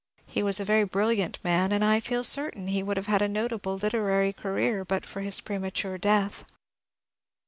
[0.25, 3.21] He was a very brilliant man, and I feel certain that he would have had
[3.21, 6.43] a notable lit erary career but for his premature death.